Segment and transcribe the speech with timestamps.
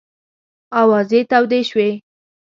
[0.81, 1.89] آوازې تودې شوې.